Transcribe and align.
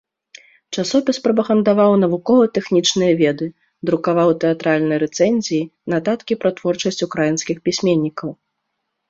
Часопіс 0.75 1.17
прапагандаваў 1.25 1.91
навукова-тэхнічныя 2.03 3.13
веды, 3.21 3.47
друкаваў 3.91 4.29
тэатральныя 4.45 4.99
рэцэнзіі, 5.05 5.61
нататкі 5.95 6.33
пра 6.41 6.49
творчасць 6.63 7.01
украінскіх 7.09 7.57
пісьменнікаў. 7.71 8.29